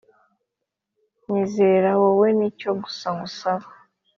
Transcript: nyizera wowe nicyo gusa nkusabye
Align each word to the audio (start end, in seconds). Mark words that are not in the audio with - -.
nyizera 1.27 1.89
wowe 2.01 2.27
nicyo 2.37 2.69
gusa 2.81 3.07
nkusabye 3.15 3.71